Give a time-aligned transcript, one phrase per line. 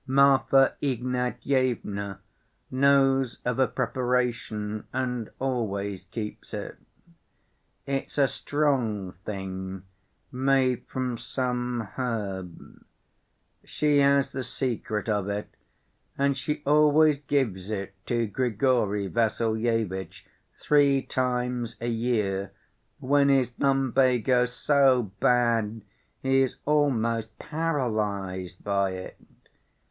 [0.07, 2.17] Marfa Ignatyevna
[2.71, 6.79] knows of a preparation and always keeps it.
[7.85, 9.83] It's a strong thing
[10.31, 12.83] made from some herb.
[13.63, 15.55] She has the secret of it,
[16.17, 20.25] and she always gives it to Grigory Vassilyevitch
[20.55, 22.51] three times a year
[22.97, 25.83] when his lumbago's so bad
[26.23, 29.17] he is almost paralyzed by it.